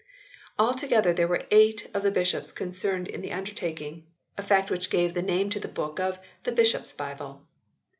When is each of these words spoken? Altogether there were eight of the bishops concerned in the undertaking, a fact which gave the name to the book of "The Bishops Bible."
Altogether 0.57 1.13
there 1.13 1.27
were 1.27 1.45
eight 1.51 1.87
of 1.93 2.01
the 2.01 2.09
bishops 2.09 2.51
concerned 2.51 3.07
in 3.07 3.21
the 3.21 3.31
undertaking, 3.31 4.07
a 4.35 4.41
fact 4.41 4.71
which 4.71 4.89
gave 4.89 5.13
the 5.13 5.21
name 5.21 5.47
to 5.51 5.59
the 5.59 5.67
book 5.67 5.99
of 5.99 6.17
"The 6.41 6.51
Bishops 6.51 6.91
Bible." 6.91 7.45